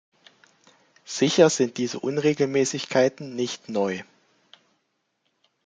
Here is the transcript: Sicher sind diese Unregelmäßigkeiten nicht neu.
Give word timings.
Sicher 1.05 1.51
sind 1.51 1.77
diese 1.77 1.99
Unregelmäßigkeiten 1.99 3.35
nicht 3.35 3.69
neu. 3.69 4.01